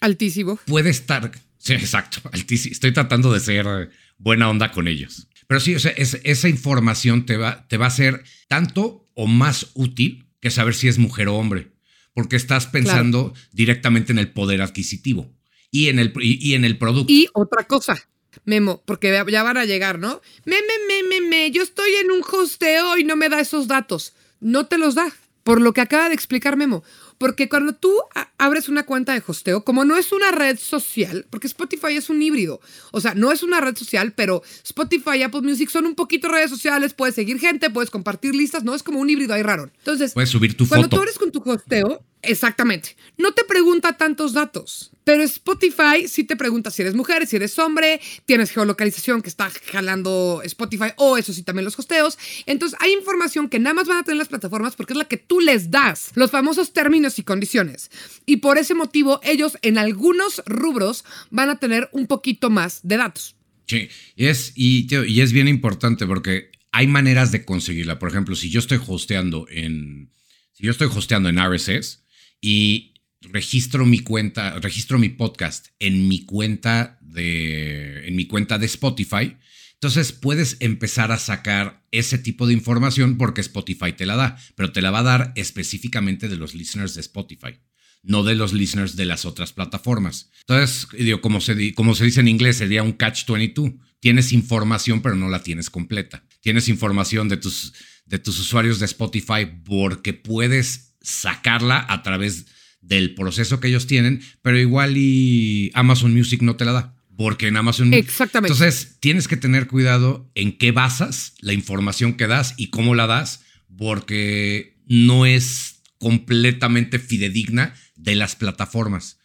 [0.00, 0.60] Altísimo.
[0.66, 2.72] Puede estar, sí, exacto, altísimo.
[2.72, 5.26] Estoy tratando de ser buena onda con ellos.
[5.48, 9.72] Pero sí, o sea, esa información te va, te va a ser tanto o más
[9.74, 11.72] útil que saber si es mujer o hombre,
[12.14, 15.36] porque estás pensando directamente en el poder adquisitivo
[15.70, 17.12] y en el, y, en el producto.
[17.12, 17.96] Y otra cosa,
[18.44, 20.20] Memo, porque ya van a llegar, ¿no?
[20.44, 20.56] Me,
[20.88, 24.14] me, me, me, yo estoy en un hosteo y no me da esos datos.
[24.40, 25.12] No te los da,
[25.42, 26.82] por lo que acaba de explicar Memo.
[27.18, 27.94] Porque cuando tú
[28.38, 32.22] abres una cuenta de hosteo, como no es una red social, porque Spotify es un
[32.22, 32.62] híbrido,
[32.92, 36.28] o sea, no es una red social, pero Spotify y Apple Music son un poquito
[36.28, 39.70] redes sociales, puedes seguir gente, puedes compartir listas, no es como un híbrido ahí raro.
[39.80, 40.96] Entonces, puedes subir tu cuando foto.
[40.96, 44.90] Cuando tú eres con tu hosteo, exactamente, no te pregunta tantos datos.
[45.04, 49.50] Pero Spotify sí te pregunta si eres mujer, si eres hombre, tienes geolocalización que está
[49.72, 52.18] jalando Spotify o eso sí también los hosteos.
[52.46, 55.16] Entonces hay información que nada más van a tener las plataformas porque es la que
[55.16, 57.90] tú les das, los famosos términos y condiciones.
[58.26, 62.98] Y por ese motivo ellos en algunos rubros van a tener un poquito más de
[62.98, 63.36] datos.
[63.66, 64.86] Sí, y es, y,
[65.20, 67.98] es bien importante porque hay maneras de conseguirla.
[67.98, 70.12] Por ejemplo, si yo estoy hosteando en,
[70.52, 72.04] si yo estoy hosteando en RSS
[72.40, 78.66] y registro mi cuenta, registro mi podcast en mi cuenta de, en mi cuenta de
[78.66, 79.36] Spotify,
[79.80, 84.72] entonces puedes empezar a sacar ese tipo de información porque Spotify te la da, pero
[84.72, 87.58] te la va a dar específicamente de los listeners de Spotify,
[88.02, 90.30] no de los listeners de las otras plataformas.
[90.40, 90.86] Entonces,
[91.22, 93.72] como se, como se dice en inglés, sería un catch 22.
[94.00, 96.26] Tienes información, pero no la tienes completa.
[96.42, 97.72] Tienes información de tus,
[98.04, 103.86] de tus usuarios de Spotify porque puedes sacarla a través de del proceso que ellos
[103.86, 106.96] tienen, pero igual y Amazon Music no te la da.
[107.16, 107.92] Porque en Amazon.
[107.92, 108.52] Exactamente.
[108.52, 113.06] Entonces, tienes que tener cuidado en qué basas la información que das y cómo la
[113.06, 113.42] das,
[113.76, 119.18] porque no es completamente fidedigna de las plataformas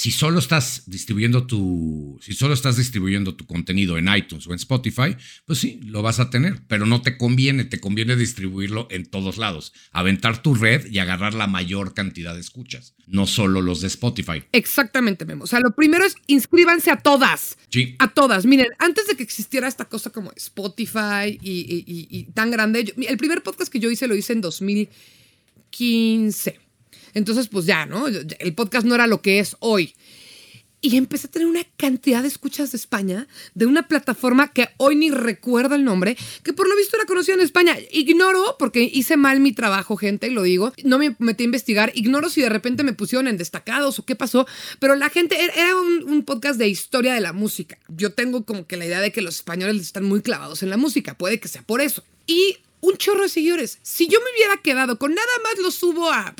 [0.00, 4.56] si solo estás distribuyendo tu, si solo estás distribuyendo tu contenido en iTunes o en
[4.56, 9.04] Spotify, pues sí, lo vas a tener, pero no te conviene, te conviene distribuirlo en
[9.04, 13.82] todos lados, aventar tu red y agarrar la mayor cantidad de escuchas, no solo los
[13.82, 14.42] de Spotify.
[14.52, 15.44] Exactamente, Memo.
[15.44, 17.58] O sea, lo primero es inscríbanse a todas.
[17.68, 17.96] Sí.
[17.98, 18.46] A todas.
[18.46, 23.70] Miren, antes de que existiera esta cosa como Spotify y, tan grande, el primer podcast
[23.70, 26.69] que yo hice lo hice en 2015.
[27.14, 28.06] Entonces, pues ya, ¿no?
[28.06, 29.94] El podcast no era lo que es hoy.
[30.82, 34.96] Y empecé a tener una cantidad de escuchas de España, de una plataforma que hoy
[34.96, 37.76] ni recuerdo el nombre, que por lo visto era conocida en España.
[37.92, 40.72] Ignoro, porque hice mal mi trabajo, gente, y lo digo.
[40.82, 41.92] No me metí a investigar.
[41.94, 44.46] Ignoro si de repente me pusieron en destacados o qué pasó.
[44.78, 47.78] Pero la gente, era un, un podcast de historia de la música.
[47.88, 50.78] Yo tengo como que la idea de que los españoles están muy clavados en la
[50.78, 51.12] música.
[51.12, 52.04] Puede que sea por eso.
[52.26, 53.78] Y un chorro de seguidores.
[53.82, 56.34] Si yo me hubiera quedado con nada más lo subo a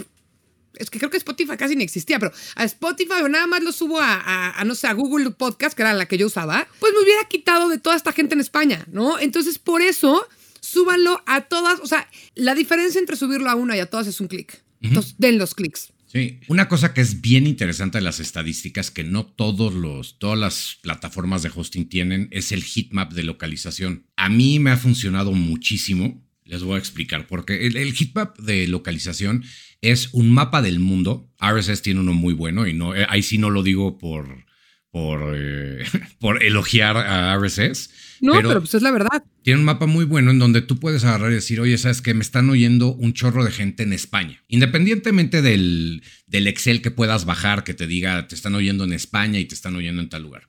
[0.77, 3.73] es que creo que Spotify casi ni existía, pero a Spotify o nada más lo
[3.73, 7.03] subo a, no sé, a Google Podcast, que era la que yo usaba, pues me
[7.03, 9.19] hubiera quitado de toda esta gente en España, ¿no?
[9.19, 10.27] Entonces, por eso
[10.61, 11.81] súbanlo a todas.
[11.81, 14.63] O sea, la diferencia entre subirlo a una y a todas es un clic.
[14.81, 15.93] Entonces, den los clics.
[16.07, 20.37] Sí, una cosa que es bien interesante de las estadísticas que no todos los, todas
[20.37, 24.07] las plataformas de hosting tienen es el heatmap de localización.
[24.17, 26.21] A mí me ha funcionado muchísimo.
[26.45, 29.45] Les voy a explicar, porque el, el heatmap de localización
[29.81, 31.33] es un mapa del mundo.
[31.41, 34.45] RSS tiene uno muy bueno y no, eh, ahí sí no lo digo por,
[34.91, 35.85] por, eh,
[36.21, 37.91] por elogiar a RSS.
[38.21, 39.25] No, pero, pues es la verdad.
[39.43, 42.13] Tiene un mapa muy bueno en donde tú puedes agarrar y decir, oye, sabes que
[42.13, 44.43] me están oyendo un chorro de gente en España.
[44.49, 49.39] Independientemente del, del Excel que puedas bajar, que te diga, te están oyendo en España
[49.39, 50.49] y te están oyendo en tal lugar.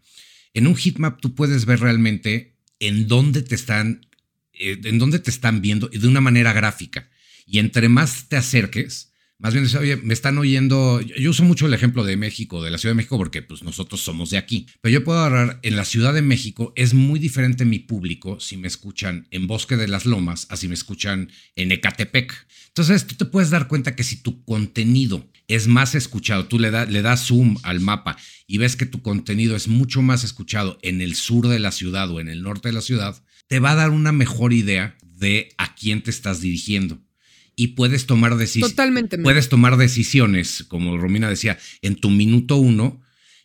[0.53, 4.05] En un heatmap tú puedes ver realmente en dónde te están,
[4.51, 7.09] eh, en dónde te están viendo de una manera gráfica.
[7.45, 9.10] Y entre más te acerques,
[9.41, 11.01] más bien, oye, me están oyendo.
[11.01, 13.99] Yo uso mucho el ejemplo de México, de la Ciudad de México, porque pues nosotros
[13.99, 14.67] somos de aquí.
[14.81, 18.55] Pero yo puedo agarrar, en la Ciudad de México es muy diferente mi público si
[18.55, 22.31] me escuchan en Bosque de las Lomas a si me escuchan en Ecatepec.
[22.67, 26.69] Entonces tú te puedes dar cuenta que si tu contenido es más escuchado, tú le,
[26.69, 31.01] le das zoom al mapa y ves que tu contenido es mucho más escuchado en
[31.01, 33.75] el sur de la ciudad o en el norte de la ciudad, te va a
[33.75, 37.01] dar una mejor idea de a quién te estás dirigiendo
[37.61, 38.71] y puedes tomar decisiones.
[38.71, 39.19] Totalmente.
[39.19, 42.99] Puedes tomar decisiones, como Romina decía, en tu minuto uno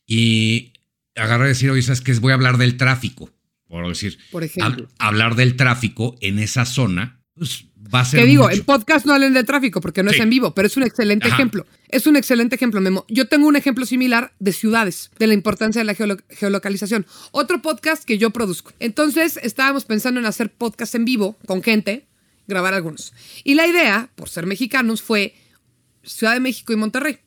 [0.07, 0.73] y
[1.15, 2.15] agarrar y decir, oye, ¿sabes qué?
[2.15, 3.31] Voy a hablar del tráfico,
[3.69, 4.17] por decir.
[4.31, 4.89] Por ejemplo.
[4.99, 8.21] hablar del tráfico en esa zona, pues va a ser.
[8.21, 10.79] Te digo, en podcast no hablen de tráfico porque no es en vivo, pero es
[10.79, 11.67] un excelente ejemplo.
[11.91, 13.05] Es un excelente ejemplo, Memo.
[13.11, 17.05] Yo tengo un ejemplo similar de ciudades, de la importancia de la geolocalización.
[17.33, 18.73] Otro podcast que yo produzco.
[18.81, 22.06] Entonces, estábamos pensando en hacer podcast en vivo con gente
[22.47, 23.13] grabar algunos.
[23.45, 25.35] Y la idea, por ser mexicanos, fue
[26.03, 27.19] Ciudad de México y Monterrey.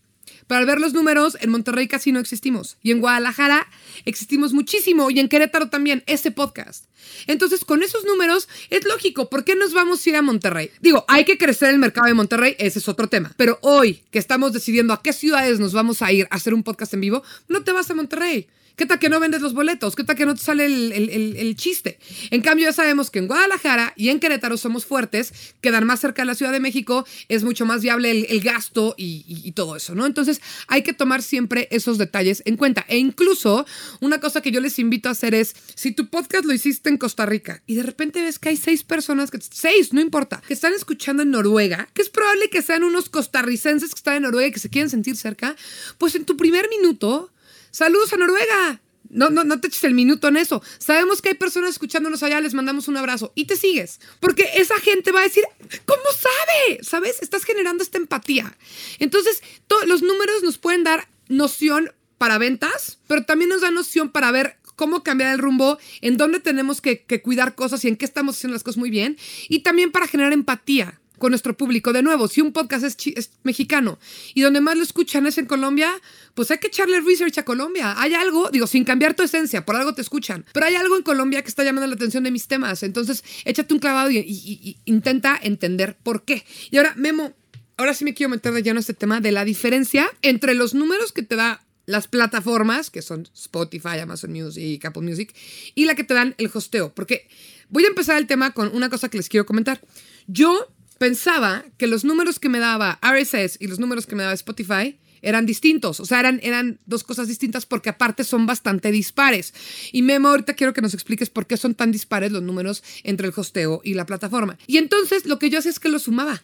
[0.47, 2.77] Para ver los números, en Monterrey casi no existimos.
[2.81, 3.67] Y en Guadalajara
[4.05, 5.11] existimos muchísimo.
[5.11, 6.85] Y en Querétaro también, ese podcast.
[7.27, 9.29] Entonces, con esos números, es lógico.
[9.29, 10.71] ¿Por qué nos vamos a ir a Monterrey?
[10.81, 13.31] Digo, hay que crecer el mercado de Monterrey, ese es otro tema.
[13.37, 16.63] Pero hoy, que estamos decidiendo a qué ciudades nos vamos a ir a hacer un
[16.63, 18.47] podcast en vivo, no te vas a Monterrey.
[18.79, 19.93] ¿Qué tal que no vendes los boletos?
[19.93, 21.99] ¿Qué tal que no te sale el, chiste?
[22.31, 26.21] En cambio, ya sabemos que en Guadalajara y en Querétaro somos fuertes, quedan más cerca
[26.21, 30.05] de la Ciudad de México, es mucho más viable el, gasto y, todo eso, ¿no?
[30.05, 30.39] Entonces,
[30.69, 32.85] hay que tomar siempre esos detalles en cuenta.
[32.87, 33.65] E incluso,
[33.99, 36.97] una cosa que yo les invito a hacer es, si tu podcast lo hiciste en
[36.97, 40.53] Costa Rica y de repente ves que hay seis personas, que, seis, no importa, que
[40.53, 44.47] están escuchando en Noruega, que es probable que sean unos costarricenses que están en Noruega
[44.47, 45.57] y que se quieren sentir cerca,
[45.97, 47.29] pues en tu primer minuto
[47.71, 48.81] Saludos a Noruega.
[49.09, 50.61] No, no, no te eches el minuto en eso.
[50.77, 53.99] Sabemos que hay personas escuchándonos allá, les mandamos un abrazo y te sigues.
[54.19, 55.43] Porque esa gente va a decir,
[55.85, 56.83] ¿cómo sabe?
[56.83, 57.21] ¿Sabes?
[57.21, 58.55] Estás generando esta empatía.
[58.99, 59.41] Entonces,
[59.87, 64.57] los números nos pueden dar noción para ventas, pero también nos da noción para ver
[64.75, 68.37] cómo cambiar el rumbo, en dónde tenemos que, que cuidar cosas y en qué estamos
[68.37, 69.17] haciendo las cosas muy bien.
[69.47, 71.93] Y también para generar empatía con nuestro público.
[71.93, 73.99] De nuevo, si un podcast es, mexicano
[74.33, 75.91] y donde más lo escuchan es en Colombia,
[76.33, 77.93] pues hay que echarle research a Colombia.
[77.97, 81.03] Hay algo, digo, sin cambiar tu esencia, por algo te escuchan, pero hay algo en
[81.03, 82.83] Colombia que está llamando la atención de mis temas.
[82.83, 86.43] Entonces, échate un clavado y, intenta entender por qué.
[86.71, 87.33] Y ahora, Memo,
[87.77, 90.73] ahora sí me quiero meter de lleno a este tema de la diferencia entre los
[90.73, 95.33] números que te da las plataformas, que son Spotify, Amazon Music, Apple Music,
[95.73, 96.93] y la que te dan el hosteo.
[96.93, 97.27] Porque
[97.69, 99.81] voy a empezar el tema con una cosa que les quiero comentar.
[100.27, 104.35] Yo pensaba que los números que me daba RSS y los números que me daba
[104.35, 109.53] Spotify eran distintos, o sea, eran, eran dos cosas distintas porque aparte son bastante dispares.
[109.91, 113.27] Y Memo, ahorita quiero que nos expliques por qué son tan dispares los números entre
[113.27, 114.57] el hosteo y la plataforma.
[114.67, 116.43] Y entonces lo que yo hacía es que lo sumaba.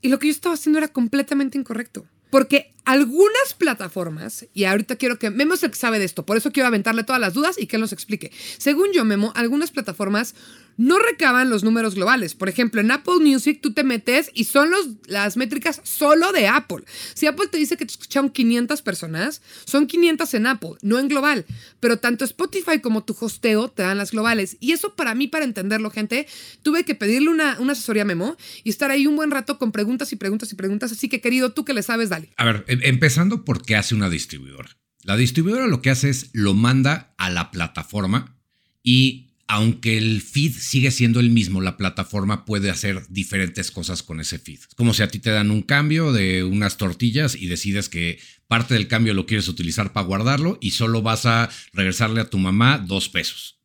[0.00, 2.06] Y lo que yo estaba haciendo era completamente incorrecto.
[2.30, 6.36] Porque algunas plataformas, y ahorita quiero que Memo es el que sabe de esto, por
[6.36, 8.32] eso quiero aventarle todas las dudas y que él nos explique.
[8.58, 10.34] Según yo, Memo, algunas plataformas
[10.76, 12.34] no recaban los números globales.
[12.34, 16.48] Por ejemplo, en Apple Music tú te metes y son los, las métricas solo de
[16.48, 16.84] Apple.
[17.14, 21.08] Si Apple te dice que te escucharon 500 personas, son 500 en Apple, no en
[21.08, 21.44] global.
[21.80, 24.56] Pero tanto Spotify como tu hosteo te dan las globales.
[24.60, 26.26] Y eso para mí, para entenderlo, gente,
[26.62, 30.12] tuve que pedirle una, una asesoría Memo y estar ahí un buen rato con preguntas
[30.12, 30.92] y preguntas y preguntas.
[30.92, 32.30] Así que, querido, tú que le sabes, dale.
[32.36, 34.70] A ver, em, empezando por qué hace una distribuidora.
[35.02, 38.36] La distribuidora lo que hace es lo manda a la plataforma
[38.82, 44.20] y aunque el feed sigue siendo el mismo, la plataforma puede hacer diferentes cosas con
[44.20, 44.60] ese feed.
[44.60, 48.18] Es como si a ti te dan un cambio de unas tortillas y decides que
[48.48, 52.38] parte del cambio lo quieres utilizar para guardarlo y solo vas a regresarle a tu
[52.38, 53.60] mamá dos pesos.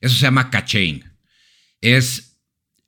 [0.00, 1.04] Eso se llama cachain.
[1.80, 2.38] Es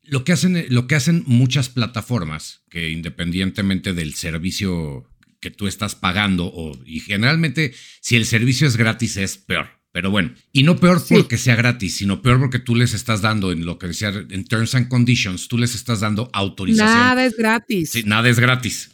[0.02, 5.08] lo que hacen, lo que hacen muchas plataformas que independientemente del servicio
[5.40, 10.10] que tú estás pagando o, y generalmente si el servicio es gratis es peor Pero
[10.10, 13.66] bueno, y no peor porque sea gratis, sino peor porque tú les estás dando en
[13.66, 16.88] lo que decía en Terms and Conditions, tú les estás dando autorización.
[16.88, 17.90] Nada es gratis.
[17.90, 18.88] Sí, nada es gratis.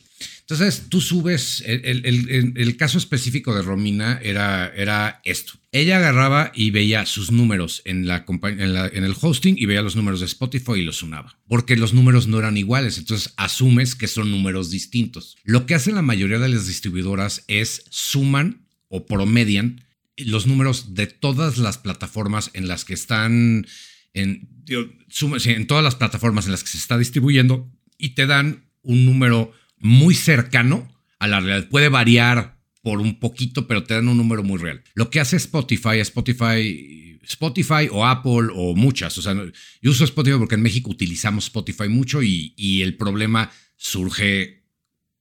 [0.51, 5.53] Entonces tú subes, el, caso específico de Romina era, era, esto.
[5.73, 10.21] Ella agarraba y veía sus números en, la, en, el hosting y veía los números
[10.21, 14.31] de Spotify y los sumaba, porque los números no eran iguales, entonces asumes que son
[14.31, 15.37] números distintos.
[15.45, 19.85] Lo que hacen la mayoría de las distribuidoras es suman o promedian
[20.25, 23.67] los números de todas las plataformas en las que están,
[24.15, 29.05] en, en todas las plataformas en las que se está distribuyendo y te dan un
[29.05, 31.69] número muy cercano a la realidad.
[31.69, 34.83] Puede variar por un poquito, pero te dan un número muy real.
[34.95, 39.19] Lo que hace Spotify, Spotify, Spotify o Apple o muchas.
[39.19, 39.35] O sea,
[39.83, 44.65] yo uso Spotify porque en México utilizamos Spotify mucho y, el problema surge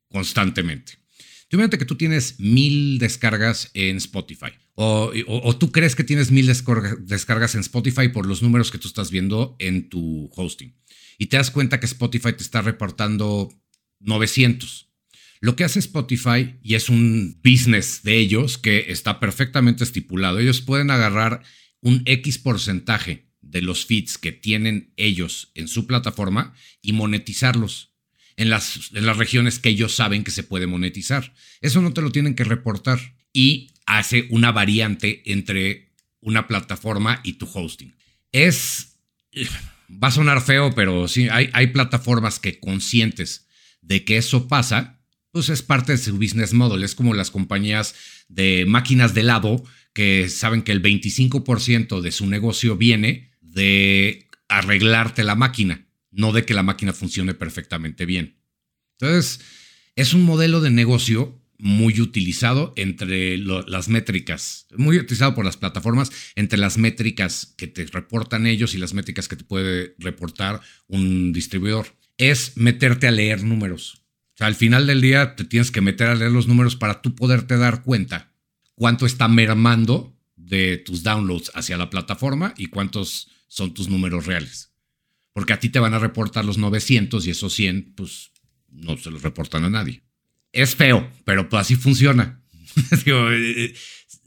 [0.10, 1.00] constantemente.
[1.50, 4.52] Imagínate que tú tienes mil descargas en Spotify.
[4.76, 8.88] O, o, tú crees que tienes mil descargas en Spotify por los números que tú
[8.88, 10.76] estás viendo en tu hosting.
[11.18, 13.50] Y te das cuenta que Spotify te está reportando
[14.02, 14.90] 900.
[15.40, 20.62] Lo que hace Spotify, y es un business de ellos que está perfectamente estipulado, ellos
[20.62, 21.44] pueden agarrar
[21.82, 27.97] un X porcentaje de los feeds que tienen ellos en su plataforma y monetizarlos
[28.38, 31.34] en las, en las regiones que ellos saben que se puede monetizar.
[31.60, 33.00] Eso no te lo tienen que reportar
[33.34, 37.96] y hace una variante entre una plataforma y tu hosting.
[38.32, 39.00] Es,
[39.92, 43.48] va a sonar feo, pero sí, hay, hay plataformas que conscientes
[43.82, 46.84] de que eso pasa, pues es parte de su business model.
[46.84, 47.96] Es como las compañías
[48.28, 55.24] de máquinas de helado que saben que el 25% de su negocio viene de arreglarte
[55.24, 55.87] la máquina,
[56.18, 58.42] no de que la máquina funcione perfectamente bien.
[59.00, 59.40] Entonces,
[59.96, 66.12] es un modelo de negocio muy utilizado entre las métricas, muy utilizado por las plataformas,
[66.36, 71.34] entre las métricas que te reportan ellos y las métricas que te puede reportar un
[71.34, 74.04] distribuidor es meterte a leer números.
[74.40, 77.58] Al final del día te tienes que meter a leer los números para tú poderte
[77.58, 78.34] dar cuenta
[78.76, 84.72] cuánto está mermando de tus downloads hacia la plataforma y cuántos son tus números reales.
[85.38, 88.32] Porque a ti te van a reportar los 900 y esos 100, pues
[88.72, 90.02] no se los reportan a nadie.
[90.52, 92.42] Es feo, pero pues así funciona.
[93.06, 93.76] Eh, eh,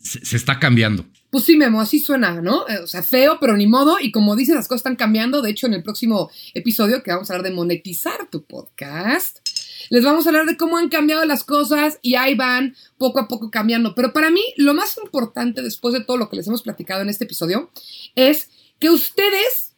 [0.03, 1.05] se está cambiando.
[1.31, 2.68] Pues sí, Memo, así suena, ¿no?
[2.68, 3.99] Eh, o sea, feo, pero ni modo.
[4.01, 5.42] Y como dicen, las cosas están cambiando.
[5.42, 9.40] De hecho, en el próximo episodio, que vamos a hablar de monetizar tu podcast,
[9.88, 13.27] les vamos a hablar de cómo han cambiado las cosas y ahí van poco a
[13.27, 13.96] poco cambiando.
[13.96, 17.09] Pero para mí, lo más importante después de todo lo que les hemos platicado en
[17.09, 17.73] este episodio
[18.14, 19.75] es que ustedes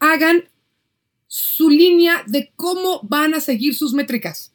[0.00, 0.48] hagan
[1.36, 4.52] su línea de cómo van a seguir sus métricas.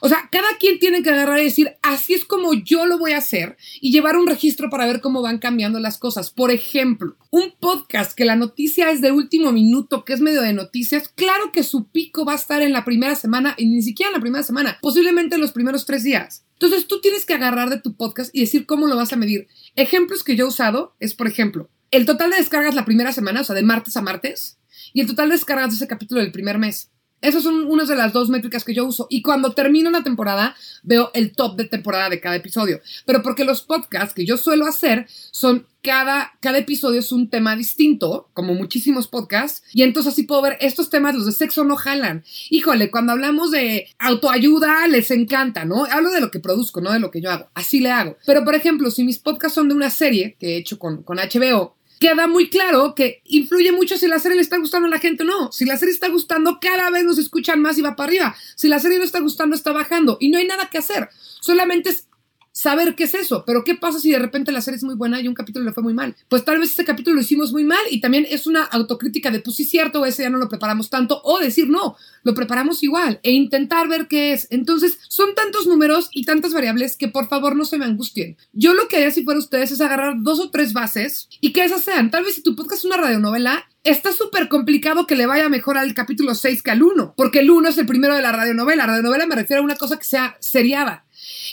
[0.00, 3.12] O sea, cada quien tiene que agarrar y decir, así es como yo lo voy
[3.12, 6.30] a hacer y llevar un registro para ver cómo van cambiando las cosas.
[6.30, 10.54] Por ejemplo, un podcast que la noticia es de último minuto, que es medio de
[10.54, 14.08] noticias, claro que su pico va a estar en la primera semana y ni siquiera
[14.08, 16.46] en la primera semana, posiblemente en los primeros tres días.
[16.54, 19.46] Entonces tú tienes que agarrar de tu podcast y decir cómo lo vas a medir.
[19.76, 23.42] Ejemplos que yo he usado es, por ejemplo, el total de descargas la primera semana,
[23.42, 24.58] o sea, de martes a martes,
[24.92, 26.90] y el total de descargas de ese capítulo del primer mes.
[27.22, 29.06] Esas son unas de las dos métricas que yo uso.
[29.08, 32.80] Y cuando termino una temporada, veo el top de temporada de cada episodio.
[33.06, 37.54] Pero porque los podcasts que yo suelo hacer son cada, cada episodio es un tema
[37.54, 39.62] distinto, como muchísimos podcasts.
[39.72, 42.24] Y entonces así puedo ver estos temas, los de sexo no jalan.
[42.50, 45.84] Híjole, cuando hablamos de autoayuda, les encanta, ¿no?
[45.84, 47.48] Hablo de lo que produzco, no de lo que yo hago.
[47.54, 48.16] Así le hago.
[48.26, 51.18] Pero por ejemplo, si mis podcasts son de una serie que he hecho con, con
[51.18, 54.98] HBO, queda muy claro que influye mucho si la serie le está gustando a la
[54.98, 55.52] gente o no.
[55.52, 58.36] Si la serie está gustando, cada vez nos escuchan más y va para arriba.
[58.56, 60.16] Si la serie no está gustando, está bajando.
[60.18, 61.10] Y no hay nada que hacer.
[61.40, 62.08] Solamente es
[62.52, 63.44] saber qué es eso.
[63.46, 65.72] Pero ¿qué pasa si de repente la serie es muy buena y un capítulo le
[65.72, 66.14] fue muy mal?
[66.28, 69.40] Pues tal vez ese capítulo lo hicimos muy mal y también es una autocrítica de
[69.40, 73.18] pues sí cierto, ese ya no lo preparamos tanto o decir no, lo preparamos igual
[73.22, 74.46] e intentar ver qué es.
[74.50, 78.36] Entonces son tantos números y tantas variables que por favor no se me angustien.
[78.52, 81.64] Yo lo que haría si fuera ustedes es agarrar dos o tres bases y que
[81.64, 82.10] esas sean.
[82.10, 85.78] Tal vez si tu podcast es una radionovela, está súper complicado que le vaya mejor
[85.78, 88.86] al capítulo 6 que al 1, porque el 1 es el primero de la radionovela.
[88.86, 91.04] Radionovela me refiero a una cosa que sea seriada.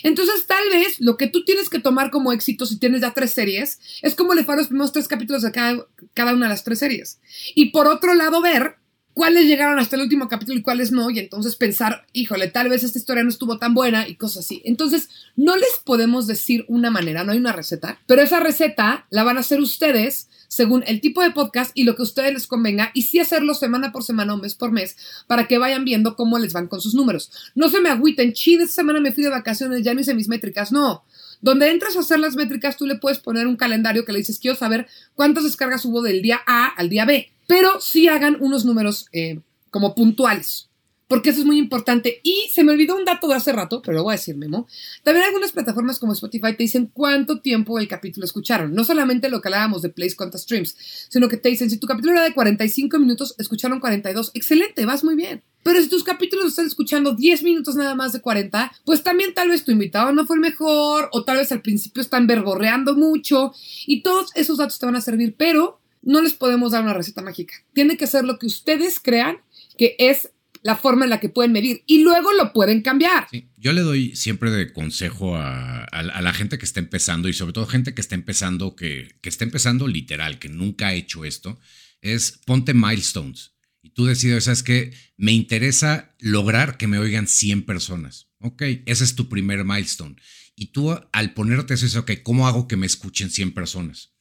[0.02, 3.32] Entonces, tal vez lo que tú tienes que tomar como éxito si tienes ya tres
[3.32, 6.64] series es como le fue los primeros tres capítulos de cada, cada una de las
[6.64, 7.20] tres series.
[7.54, 8.76] Y por otro lado, ver
[9.12, 12.84] cuáles llegaron hasta el último capítulo y cuáles no, y entonces pensar, híjole, tal vez
[12.84, 14.62] esta historia no estuvo tan buena y cosas así.
[14.64, 19.22] Entonces, no les podemos decir una manera, no hay una receta, pero esa receta la
[19.22, 22.46] van a hacer ustedes según el tipo de podcast y lo que a ustedes les
[22.48, 24.96] convenga, y sí hacerlo semana por semana o mes por mes
[25.28, 27.30] para que vayan viendo cómo les van con sus números.
[27.54, 30.28] No se me agüiten, chile, esta semana me fui de vacaciones, ya no hice mis
[30.28, 31.04] métricas, no.
[31.40, 34.40] donde entras a hacer las métricas, tú le puedes poner un calendario que le dices,
[34.40, 38.64] quiero saber cuántas descargas hubo del día A al día B, pero sí hagan unos
[38.64, 39.38] números eh,
[39.70, 40.69] como puntuales
[41.10, 42.20] porque eso es muy importante.
[42.22, 44.68] Y se me olvidó un dato de hace rato, pero lo voy a decir, Memo.
[45.02, 48.72] También algunas plataformas como Spotify te dicen cuánto tiempo el capítulo escucharon.
[48.74, 50.76] No solamente lo que hablábamos de plays, cuántas streams,
[51.08, 54.30] sino que te dicen, si tu capítulo era de 45 minutos, escucharon 42.
[54.34, 55.42] Excelente, vas muy bien.
[55.64, 59.48] Pero si tus capítulos están escuchando 10 minutos nada más de 40, pues también tal
[59.48, 63.52] vez tu invitado no fue el mejor, o tal vez al principio están verborreando mucho,
[63.84, 67.20] y todos esos datos te van a servir, pero no les podemos dar una receta
[67.20, 67.54] mágica.
[67.72, 69.38] Tiene que ser lo que ustedes crean
[69.76, 70.30] que es
[70.62, 73.26] la forma en la que pueden medir y luego lo pueden cambiar.
[73.56, 77.66] yo le doy siempre de consejo a, la gente que está empezando y sobre todo
[77.66, 81.58] gente que está empezando, que, está empezando literal, que nunca ha hecho esto,
[82.00, 83.52] es ponte milestones.
[83.82, 84.92] Y tú decides, ¿sabes qué?
[85.16, 88.28] Me interesa lograr que me oigan 100 personas.
[88.40, 90.16] Ok, ese es tu primer milestone.
[90.54, 94.12] Y tú al ponerte eso, dices, ok, ¿cómo hago que me escuchen 100 personas?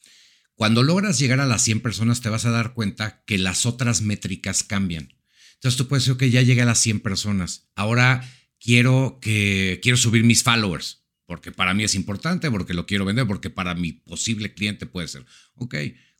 [0.55, 4.01] Cuando logras llegar a las 100 personas, te vas a dar cuenta que las otras
[4.01, 5.13] métricas cambian.
[5.59, 7.69] Entonces tú puedes decir, ok, ya llegué a las 100 personas.
[7.75, 8.25] Ahora
[8.59, 13.27] quiero que quiero subir mis followers, porque para mí es importante, porque lo quiero vender,
[13.27, 15.25] porque para mi posible cliente puede ser.
[15.55, 15.75] Ok,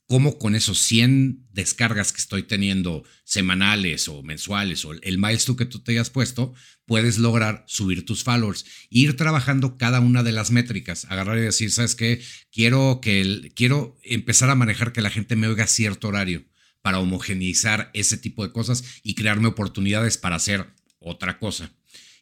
[0.08, 5.66] ¿cómo con esos 100 descargas que estoy teniendo semanales o mensuales o el milestone que
[5.66, 6.54] tú te hayas puesto,
[6.86, 11.72] puedes lograr subir tus followers, ir trabajando cada una de las métricas, agarrar y decir,
[11.72, 12.22] ¿sabes qué?
[12.52, 16.44] Quiero que quiero empezar a manejar que la gente me oiga a cierto horario
[16.82, 20.68] para homogeneizar ese tipo de cosas y crearme oportunidades para hacer
[21.00, 21.72] otra cosa.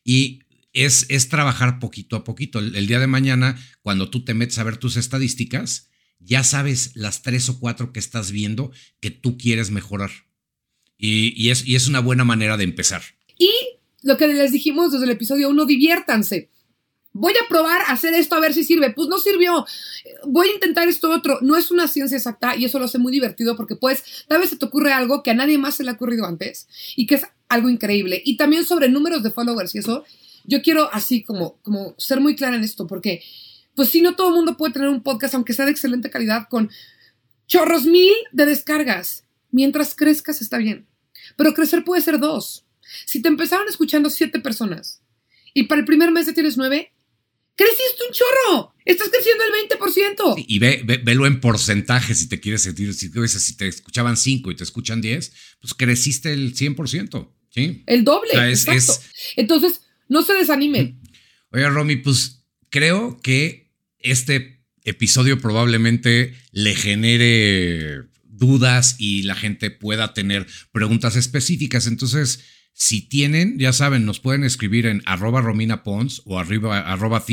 [0.04, 0.44] Y
[0.74, 2.60] es, es trabajar poquito a poquito.
[2.60, 5.90] El, día de mañana, cuando tú te metes a ver tus estadísticas,
[6.20, 10.12] ya sabes las tres o cuatro que estás viendo que tú quieres mejorar.
[10.98, 13.04] Y, es, y es una buena manera de empezar.
[13.38, 13.52] Y
[14.02, 16.50] lo que les dijimos desde el episodio 1, diviértanse
[17.18, 18.92] voy a probar hacer esto a ver si sirve.
[18.92, 19.66] Pues no sirvió.
[20.26, 21.40] Voy a intentar esto otro.
[21.42, 24.50] No es una ciencia exacta y eso lo hace muy divertido porque pues tal vez
[24.50, 27.16] se te ocurre algo que a nadie más se le ha ocurrido antes y que
[27.16, 28.22] es algo increíble.
[28.24, 30.04] Y también sobre números de followers y eso,
[30.46, 33.24] yo quiero así como, como ser muy clara en esto porque
[33.76, 36.48] pues si no todo el mundo puede tener un podcast aunque sea de excelente calidad
[36.50, 36.70] con
[37.48, 39.24] chorros mil de descargas.
[39.50, 40.88] Mientras crezcas está bien.
[41.36, 42.66] Pero crecer puede ser dos.
[43.06, 45.02] Si te empezaron escuchando siete personas
[45.54, 46.92] y para el primer mes ya tienes nueve,
[47.58, 48.74] creciste un chorro.
[48.86, 50.46] Estás creciendo el 20%.
[50.48, 52.94] y ve, velo en porcentaje si te quieres sentir.
[52.94, 57.30] Si, si te escuchaban 5 y te escuchan 10, pues creciste el 100%.
[57.50, 57.84] ¿sí?
[57.86, 58.32] El doble.
[58.50, 58.94] exacto.
[59.36, 61.02] Entonces, no se desanimen.
[61.52, 70.14] Oye, Romy, pues creo que este episodio probablemente le genere dudas y la gente pueda
[70.14, 71.88] tener preguntas específicas.
[71.88, 72.44] Entonces,
[72.80, 77.26] si tienen, ya saben, nos pueden escribir en arroba Romina Pons o arriba, arroba.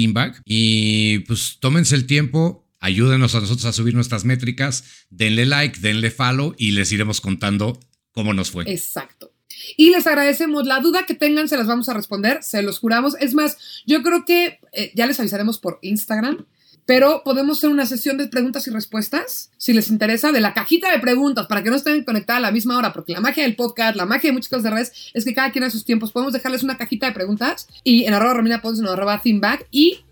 [0.46, 6.10] Y pues tómense el tiempo, ayúdenos a nosotros a subir nuestras métricas, denle like, denle
[6.10, 7.78] follow y les iremos contando
[8.12, 8.64] cómo nos fue.
[8.72, 9.34] Exacto.
[9.76, 10.66] Y les agradecemos.
[10.66, 13.14] La duda que tengan se las vamos a responder, se los juramos.
[13.20, 16.46] Es más, yo creo que eh, ya les avisaremos por Instagram
[16.86, 20.90] pero podemos hacer una sesión de preguntas y respuestas, si les interesa, de la cajita
[20.90, 23.56] de preguntas, para que no estén conectadas a la misma hora, porque la magia del
[23.56, 26.12] podcast, la magia de muchas cosas de redes, es que cada quien a sus tiempos
[26.12, 30.04] podemos dejarles una cajita de preguntas y en arroba Romina Pons, en arroba Thinkback, y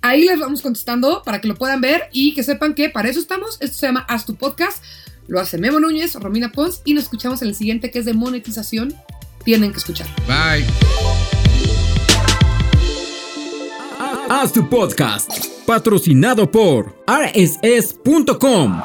[0.00, 3.20] ahí les vamos contestando para que lo puedan ver y que sepan que para eso
[3.20, 3.58] estamos.
[3.60, 4.82] Esto se llama Haz tu podcast,
[5.28, 8.14] lo hace Memo Núñez, Romina Pons, y nos escuchamos en el siguiente que es de
[8.14, 8.94] monetización.
[9.44, 10.06] Tienen que escuchar.
[10.26, 10.64] Bye.
[14.28, 15.28] Haz tu podcast
[15.66, 18.80] patrocinado por rss.com.